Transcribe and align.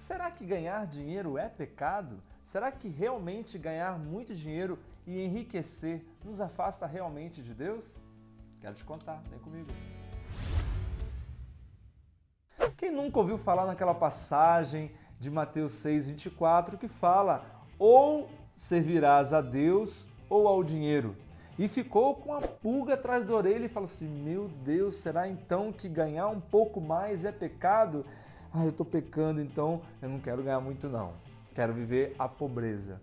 será 0.00 0.30
que 0.30 0.46
ganhar 0.46 0.86
dinheiro 0.86 1.36
é 1.36 1.48
pecado? 1.48 2.22
Será 2.42 2.72
que 2.72 2.88
realmente 2.88 3.58
ganhar 3.58 3.98
muito 3.98 4.34
dinheiro 4.34 4.78
e 5.06 5.22
enriquecer 5.22 6.02
nos 6.24 6.40
afasta 6.40 6.86
realmente 6.86 7.42
de 7.42 7.52
Deus? 7.52 7.96
Quero 8.60 8.74
te 8.74 8.84
contar, 8.84 9.22
vem 9.26 9.38
comigo. 9.38 9.68
Quem 12.78 12.90
nunca 12.90 13.18
ouviu 13.18 13.36
falar 13.36 13.66
naquela 13.66 13.94
passagem 13.94 14.90
de 15.18 15.30
Mateus 15.30 15.72
6:24 15.72 16.78
que 16.78 16.88
fala: 16.88 17.44
"Ou 17.78 18.30
servirás 18.56 19.34
a 19.34 19.42
Deus 19.42 20.08
ou 20.30 20.48
ao 20.48 20.64
dinheiro?" 20.64 21.14
E 21.58 21.68
ficou 21.68 22.14
com 22.14 22.32
a 22.32 22.40
pulga 22.40 22.94
atrás 22.94 23.26
da 23.26 23.34
orelha 23.34 23.66
e 23.66 23.68
falou 23.68 23.86
assim: 23.86 24.08
Meu 24.08 24.48
Deus, 24.48 24.94
será 24.94 25.28
então 25.28 25.70
que 25.70 25.90
ganhar 25.90 26.28
um 26.28 26.40
pouco 26.40 26.80
mais 26.80 27.26
é 27.26 27.32
pecado? 27.32 28.06
Ah, 28.52 28.64
eu 28.64 28.70
estou 28.70 28.84
pecando, 28.84 29.40
então 29.40 29.80
eu 30.02 30.08
não 30.08 30.18
quero 30.18 30.42
ganhar 30.42 30.60
muito, 30.60 30.88
não. 30.88 31.12
Quero 31.54 31.72
viver 31.72 32.14
a 32.18 32.28
pobreza. 32.28 33.00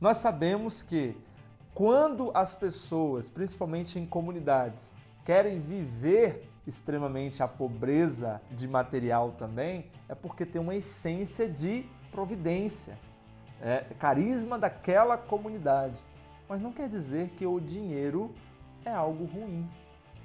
Nós 0.00 0.16
sabemos 0.16 0.82
que 0.82 1.16
quando 1.72 2.30
as 2.34 2.54
pessoas, 2.54 3.28
principalmente 3.28 3.98
em 3.98 4.06
comunidades, 4.06 4.92
querem 5.24 5.60
viver 5.60 6.48
extremamente 6.66 7.42
a 7.42 7.48
pobreza 7.48 8.40
de 8.50 8.66
material 8.66 9.32
também, 9.32 9.90
é 10.08 10.14
porque 10.14 10.46
tem 10.46 10.60
uma 10.60 10.74
essência 10.74 11.48
de 11.48 11.84
providência, 12.10 12.98
é 13.60 13.84
carisma 13.98 14.58
daquela 14.58 15.16
comunidade. 15.16 15.96
Mas 16.48 16.60
não 16.60 16.72
quer 16.72 16.88
dizer 16.88 17.30
que 17.30 17.46
o 17.46 17.58
dinheiro 17.58 18.34
é 18.84 18.90
algo 18.90 19.24
ruim. 19.24 19.68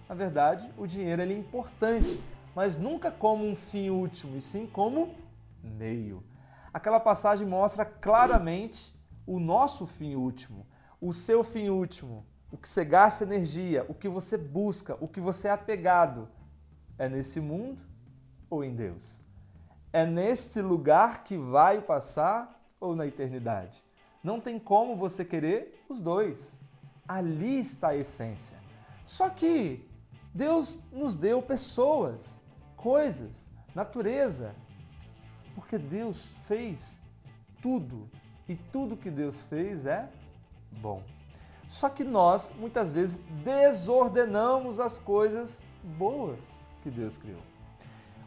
Na 0.07 0.15
verdade, 0.15 0.69
o 0.77 0.85
dinheiro 0.85 1.21
é 1.21 1.31
importante, 1.31 2.19
mas 2.55 2.75
nunca 2.75 3.11
como 3.11 3.45
um 3.45 3.55
fim 3.55 3.89
último, 3.89 4.37
e 4.37 4.41
sim 4.41 4.67
como 4.67 5.15
meio. 5.63 6.23
Aquela 6.73 6.99
passagem 6.99 7.47
mostra 7.47 7.85
claramente 7.85 8.93
o 9.25 9.39
nosso 9.39 9.85
fim 9.85 10.15
último, 10.15 10.65
o 11.01 11.13
seu 11.13 11.43
fim 11.43 11.69
último, 11.69 12.25
o 12.51 12.57
que 12.57 12.67
você 12.67 12.83
gasta 12.83 13.23
energia, 13.23 13.85
o 13.87 13.93
que 13.93 14.09
você 14.09 14.37
busca, 14.37 14.97
o 14.99 15.07
que 15.07 15.19
você 15.19 15.47
é 15.47 15.51
apegado. 15.51 16.27
É 16.97 17.07
nesse 17.07 17.39
mundo 17.39 17.81
ou 18.49 18.63
em 18.63 18.75
Deus? 18.75 19.17
É 19.93 20.05
nesse 20.05 20.61
lugar 20.61 21.23
que 21.23 21.37
vai 21.37 21.81
passar 21.81 22.61
ou 22.79 22.95
na 22.95 23.07
eternidade? 23.07 23.83
Não 24.23 24.39
tem 24.39 24.59
como 24.59 24.95
você 24.95 25.23
querer 25.23 25.83
os 25.87 26.01
dois. 26.01 26.53
Ali 27.07 27.59
está 27.59 27.89
a 27.89 27.95
essência. 27.95 28.57
Só 29.05 29.29
que 29.29 29.88
Deus 30.33 30.77
nos 30.91 31.15
deu 31.15 31.41
pessoas, 31.41 32.39
coisas, 32.75 33.49
natureza, 33.73 34.55
porque 35.55 35.77
Deus 35.77 36.25
fez 36.47 36.99
tudo 37.61 38.09
e 38.47 38.55
tudo 38.55 38.97
que 38.97 39.09
Deus 39.09 39.41
fez 39.41 39.85
é 39.85 40.09
bom. 40.71 41.03
Só 41.67 41.89
que 41.89 42.03
nós 42.03 42.51
muitas 42.57 42.91
vezes 42.91 43.21
desordenamos 43.43 44.79
as 44.79 44.97
coisas 44.97 45.61
boas 45.83 46.39
que 46.81 46.89
Deus 46.89 47.17
criou. 47.17 47.41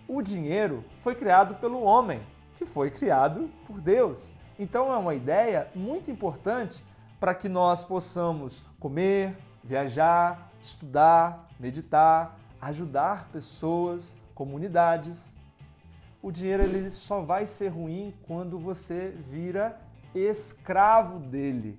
O 0.06 0.22
dinheiro 0.22 0.84
foi 1.00 1.14
criado 1.14 1.54
pelo 1.56 1.82
homem, 1.82 2.20
que 2.56 2.64
foi 2.64 2.90
criado 2.90 3.50
por 3.66 3.80
Deus. 3.80 4.32
Então 4.58 4.92
é 4.92 4.96
uma 4.96 5.14
ideia 5.14 5.68
muito 5.74 6.10
importante 6.10 6.84
para 7.18 7.34
que 7.34 7.48
nós 7.48 7.82
possamos 7.82 8.62
comer, 8.78 9.36
viajar, 9.64 10.51
estudar, 10.62 11.48
meditar, 11.58 12.38
ajudar 12.60 13.28
pessoas, 13.32 14.16
comunidades. 14.34 15.34
O 16.22 16.30
dinheiro 16.30 16.62
ele 16.62 16.90
só 16.90 17.20
vai 17.20 17.46
ser 17.46 17.68
ruim 17.68 18.14
quando 18.26 18.58
você 18.58 19.10
vira 19.10 19.80
escravo 20.14 21.18
dele, 21.18 21.78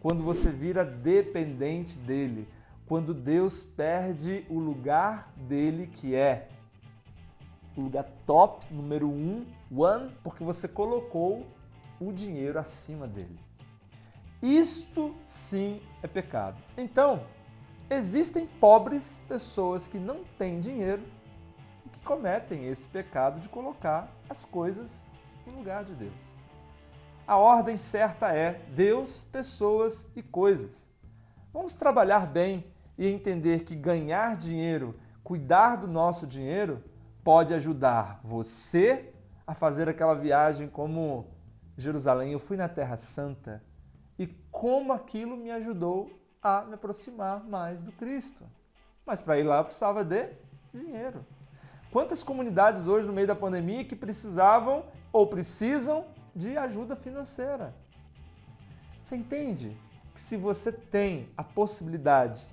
quando 0.00 0.22
você 0.22 0.50
vira 0.50 0.84
dependente 0.84 1.96
dele, 1.98 2.46
quando 2.86 3.14
Deus 3.14 3.62
perde 3.62 4.44
o 4.50 4.58
lugar 4.58 5.32
dele 5.36 5.86
que 5.86 6.14
é 6.14 6.48
o 7.76 7.82
lugar 7.82 8.04
top, 8.26 8.66
número 8.72 9.08
um, 9.08 9.46
one, 9.74 10.10
porque 10.22 10.44
você 10.44 10.68
colocou 10.68 11.46
o 12.00 12.12
dinheiro 12.12 12.58
acima 12.58 13.06
dele. 13.06 13.38
Isto 14.42 15.14
sim 15.24 15.80
é 16.02 16.06
pecado. 16.06 16.60
Então, 16.76 17.22
existem 17.90 18.46
pobres 18.46 19.20
pessoas 19.28 19.88
que 19.88 19.98
não 19.98 20.22
têm 20.38 20.60
dinheiro 20.60 21.02
e 21.84 21.88
que 21.88 21.98
cometem 22.00 22.68
esse 22.68 22.86
pecado 22.86 23.40
de 23.40 23.48
colocar 23.48 24.08
as 24.28 24.44
coisas 24.44 25.04
no 25.44 25.58
lugar 25.58 25.84
de 25.84 25.94
Deus. 25.94 26.40
A 27.26 27.36
ordem 27.36 27.76
certa 27.76 28.28
é 28.28 28.62
Deus, 28.74 29.26
pessoas 29.32 30.08
e 30.14 30.22
coisas. 30.22 30.88
Vamos 31.52 31.74
trabalhar 31.74 32.26
bem 32.26 32.64
e 32.96 33.06
entender 33.08 33.64
que 33.64 33.74
ganhar 33.74 34.36
dinheiro, 34.36 34.98
cuidar 35.24 35.76
do 35.76 35.88
nosso 35.88 36.26
dinheiro, 36.26 36.82
pode 37.24 37.52
ajudar 37.52 38.20
você 38.22 39.12
a 39.46 39.52
fazer 39.52 39.88
aquela 39.88 40.14
viagem 40.14 40.68
como 40.68 41.26
Jerusalém, 41.76 42.32
eu 42.32 42.38
fui 42.38 42.56
na 42.56 42.68
Terra 42.68 42.96
Santa 42.96 43.62
e 44.18 44.26
como 44.50 44.92
aquilo 44.92 45.36
me 45.36 45.50
ajudou 45.50 46.19
a 46.42 46.62
me 46.62 46.74
aproximar 46.74 47.44
mais 47.44 47.82
do 47.82 47.92
Cristo. 47.92 48.44
Mas 49.04 49.20
para 49.20 49.38
ir 49.38 49.42
lá 49.42 49.58
eu 49.58 49.64
precisava 49.64 50.04
de 50.04 50.28
dinheiro. 50.72 51.24
Quantas 51.90 52.22
comunidades 52.22 52.86
hoje 52.86 53.06
no 53.06 53.12
meio 53.12 53.26
da 53.26 53.34
pandemia 53.34 53.84
que 53.84 53.96
precisavam 53.96 54.84
ou 55.12 55.26
precisam 55.26 56.06
de 56.34 56.56
ajuda 56.56 56.94
financeira? 56.94 57.74
Você 59.02 59.16
entende 59.16 59.76
que 60.14 60.20
se 60.20 60.36
você 60.36 60.70
tem 60.70 61.28
a 61.36 61.42
possibilidade, 61.42 62.46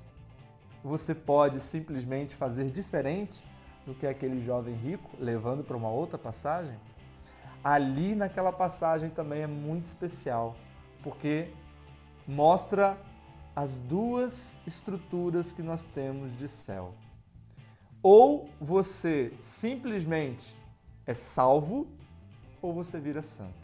você 0.84 1.14
pode 1.14 1.60
simplesmente 1.60 2.36
fazer 2.36 2.72
diferente 2.72 3.44
do 3.86 3.94
que 3.94 4.08
aquele 4.08 4.42
jovem 4.42 4.74
rico, 4.76 5.10
levando 5.20 5.64
para 5.64 5.78
uma 5.78 5.90
outra 5.90 6.18
passagem? 6.18 6.78
ali 7.64 8.16
naquela 8.16 8.52
passagem 8.52 9.10
também 9.10 9.42
é 9.42 9.48
muito 9.48 9.88
especial, 9.88 10.56
porque 11.04 11.50
mostra 12.26 12.98
as 13.58 13.80
duas 13.80 14.56
estruturas 14.68 15.52
que 15.52 15.64
nós 15.64 15.84
temos 15.86 16.32
de 16.38 16.48
céu. 16.48 16.94
Ou 18.04 18.48
você 18.62 19.34
simplesmente 19.42 20.56
é 21.08 21.16
salvo, 21.16 21.88
ou 22.62 22.72
você 22.72 23.00
vira 23.00 23.24
santo. 23.24 23.56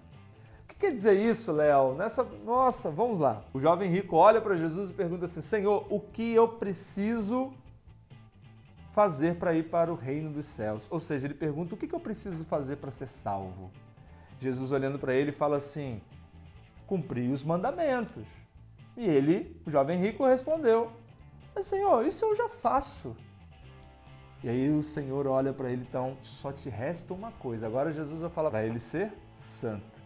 O 0.64 0.68
que 0.68 0.76
quer 0.78 0.92
dizer 0.92 1.14
isso, 1.14 1.52
Léo? 1.52 1.94
Nessa, 1.94 2.24
nossa, 2.44 2.90
vamos 2.90 3.20
lá. 3.20 3.46
O 3.54 3.60
jovem 3.60 3.88
rico 3.88 4.16
olha 4.16 4.42
para 4.42 4.56
Jesus 4.56 4.90
e 4.90 4.94
pergunta 4.94 5.26
assim: 5.26 5.42
Senhor, 5.42 5.86
o 5.88 6.00
que 6.00 6.34
eu 6.34 6.48
preciso 6.48 7.54
fazer 8.94 9.36
para 9.36 9.54
ir 9.54 9.70
para 9.70 9.92
o 9.92 9.96
reino 9.96 10.32
dos 10.32 10.48
céus? 10.48 10.88
Ou 10.90 11.00
seja, 11.00 11.28
ele 11.28 11.36
pergunta: 11.36 11.76
o 11.76 11.78
que 11.78 11.94
eu 11.94 12.00
preciso 12.00 12.44
fazer 12.46 12.78
para 12.78 12.90
ser 12.90 13.08
salvo? 13.08 13.70
Jesus 14.40 14.72
olhando 14.72 14.98
para 14.98 15.14
ele 15.14 15.32
fala 15.32 15.58
assim: 15.58 16.02
cumprir 16.88 17.30
os 17.30 17.44
mandamentos. 17.44 18.43
E 18.96 19.06
ele, 19.06 19.60
o 19.66 19.72
jovem 19.72 20.00
rico, 20.00 20.26
respondeu: 20.26 20.92
Mas 21.56 21.66
Senhor, 21.66 22.06
isso 22.06 22.26
eu 22.26 22.36
já 22.36 22.48
faço. 22.48 23.16
E 24.44 24.50
aí 24.50 24.70
o 24.70 24.84
Senhor 24.84 25.26
olha 25.26 25.54
para 25.54 25.72
ele, 25.72 25.86
então 25.88 26.18
só 26.22 26.52
te 26.52 26.70
resta 26.70 27.14
uma 27.14 27.32
coisa. 27.32 27.66
Agora 27.66 27.94
Jesus 27.94 28.22
vai 28.22 28.30
falar 28.30 28.52
para 28.52 28.66
ele 28.66 28.80
ser 28.80 29.14
santo. 29.36 30.02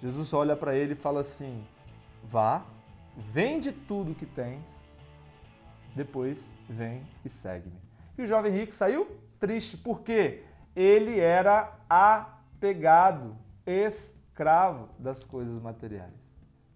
Jesus 0.00 0.32
olha 0.32 0.56
para 0.56 0.74
ele 0.74 0.92
e 0.92 0.96
fala 0.96 1.20
assim: 1.20 1.64
vá, 2.24 2.64
vende 3.16 3.72
tudo 3.72 4.14
que 4.14 4.26
tens, 4.26 4.82
depois 5.94 6.52
vem 6.68 7.02
e 7.24 7.28
segue-me. 7.28 7.80
E 8.16 8.22
o 8.22 8.26
jovem 8.26 8.52
rico 8.52 8.74
saiu 8.74 9.06
triste, 9.38 9.76
porque 9.76 10.42
ele 10.74 11.20
era 11.20 11.72
apegado 11.88 13.36
escravo 13.64 14.88
das 14.98 15.24
coisas 15.24 15.60
materiais. 15.60 16.27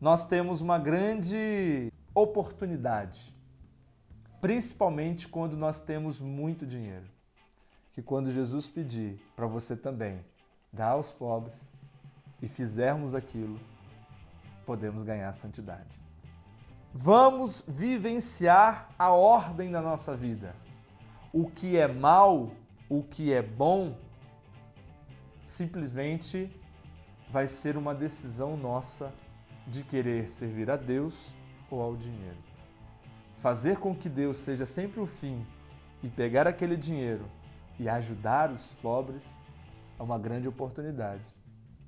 Nós 0.03 0.25
temos 0.25 0.61
uma 0.61 0.81
grande 0.81 1.93
oportunidade, 2.13 3.33
principalmente 4.41 5.29
quando 5.29 5.57
nós 5.57 5.79
temos 5.79 6.19
muito 6.19 6.67
dinheiro. 6.67 7.07
Que 7.93 8.03
quando 8.03 8.33
Jesus 8.33 8.69
pedir 8.69 9.25
para 9.37 9.47
você 9.47 9.77
também 9.77 10.19
dar 10.73 10.89
aos 10.89 11.13
pobres 11.13 11.55
e 12.43 12.49
fizermos 12.49 13.15
aquilo, 13.15 13.61
podemos 14.67 15.05
ganhar 15.05 15.33
santidade. 15.35 15.97
Vamos 16.93 17.63
vivenciar 17.69 18.89
a 18.99 19.13
ordem 19.13 19.71
da 19.71 19.81
nossa 19.81 20.17
vida. 20.17 20.53
O 21.33 21.49
que 21.49 21.77
é 21.77 21.87
mal, 21.87 22.51
o 22.89 23.05
que 23.05 23.33
é 23.33 23.41
bom, 23.41 23.97
simplesmente 25.45 26.51
vai 27.31 27.47
ser 27.47 27.77
uma 27.77 27.95
decisão 27.95 28.57
nossa 28.57 29.15
de 29.67 29.83
querer 29.83 30.29
servir 30.29 30.71
a 30.71 30.77
Deus 30.77 31.33
ou 31.71 31.81
ao 31.81 31.97
dinheiro. 31.97 32.39
Fazer 33.37 33.79
com 33.79 33.95
que 33.95 34.09
Deus 34.09 34.37
seja 34.37 34.67
sempre 34.67 35.01
o 35.01 35.07
fim 35.07 35.45
e 36.03 36.09
pegar 36.09 36.47
aquele 36.47 36.77
dinheiro 36.77 37.25
e 37.79 37.89
ajudar 37.89 38.51
os 38.51 38.75
pobres 38.75 39.25
é 39.99 40.03
uma 40.03 40.19
grande 40.19 40.49
oportunidade. 40.49 41.23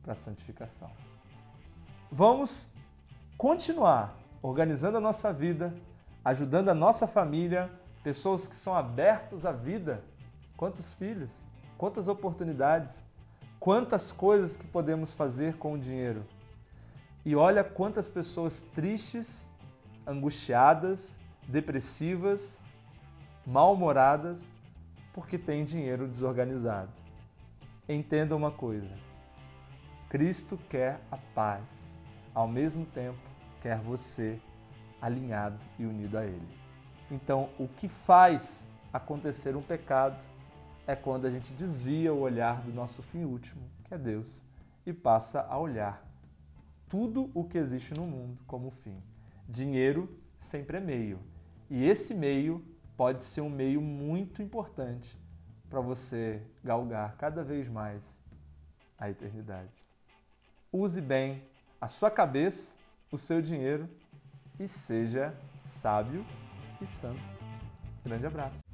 para 0.02 0.12
a 0.12 0.16
santificação. 0.16 0.90
Vamos 2.12 2.68
continuar 3.38 4.14
organizando 4.42 4.98
a 4.98 5.00
nossa 5.00 5.32
vida, 5.32 5.74
ajudando 6.22 6.68
a 6.68 6.74
nossa 6.74 7.06
família, 7.06 7.70
pessoas 8.02 8.46
que 8.46 8.54
são 8.54 8.76
abertos 8.76 9.46
à 9.46 9.52
vida. 9.52 10.04
Quantos 10.58 10.92
filhos, 10.92 11.42
quantas 11.78 12.06
oportunidades, 12.06 13.02
quantas 13.58 14.12
coisas 14.12 14.58
que 14.58 14.66
podemos 14.66 15.12
fazer 15.12 15.56
com 15.56 15.72
o 15.72 15.78
dinheiro. 15.78 16.22
E 17.24 17.34
olha 17.34 17.64
quantas 17.64 18.08
pessoas 18.08 18.60
tristes, 18.60 19.48
angustiadas, 20.06 21.18
depressivas, 21.48 22.60
mal-humoradas 23.46 24.52
porque 25.12 25.38
têm 25.38 25.64
dinheiro 25.64 26.06
desorganizado. 26.06 26.92
Entenda 27.88 28.36
uma 28.36 28.50
coisa: 28.50 28.94
Cristo 30.10 30.58
quer 30.68 31.00
a 31.10 31.16
paz, 31.16 31.98
ao 32.34 32.46
mesmo 32.46 32.84
tempo 32.84 33.18
quer 33.62 33.78
você 33.78 34.38
alinhado 35.00 35.64
e 35.78 35.86
unido 35.86 36.18
a 36.18 36.26
Ele. 36.26 36.58
Então, 37.10 37.48
o 37.58 37.68
que 37.68 37.88
faz 37.88 38.68
acontecer 38.92 39.56
um 39.56 39.62
pecado 39.62 40.18
é 40.86 40.94
quando 40.94 41.26
a 41.26 41.30
gente 41.30 41.52
desvia 41.52 42.12
o 42.12 42.20
olhar 42.20 42.60
do 42.60 42.72
nosso 42.72 43.02
fim 43.02 43.24
último, 43.24 43.62
que 43.84 43.94
é 43.94 43.98
Deus, 43.98 44.42
e 44.84 44.92
passa 44.92 45.46
a 45.48 45.58
olhar 45.58 46.04
tudo 46.94 47.28
o 47.34 47.42
que 47.42 47.58
existe 47.58 47.92
no 47.92 48.06
mundo 48.06 48.38
como 48.46 48.70
fim. 48.70 49.02
Dinheiro 49.48 50.16
sempre 50.38 50.76
é 50.76 50.80
meio. 50.80 51.18
E 51.68 51.84
esse 51.84 52.14
meio 52.14 52.64
pode 52.96 53.24
ser 53.24 53.40
um 53.40 53.50
meio 53.50 53.80
muito 53.80 54.40
importante 54.40 55.18
para 55.68 55.80
você 55.80 56.40
galgar 56.62 57.16
cada 57.16 57.42
vez 57.42 57.68
mais 57.68 58.22
a 58.96 59.10
eternidade. 59.10 59.72
Use 60.72 61.00
bem 61.00 61.42
a 61.80 61.88
sua 61.88 62.12
cabeça, 62.12 62.76
o 63.10 63.18
seu 63.18 63.42
dinheiro 63.42 63.88
e 64.60 64.68
seja 64.68 65.36
sábio 65.64 66.24
e 66.80 66.86
santo. 66.86 67.18
Grande 68.04 68.24
abraço. 68.24 68.73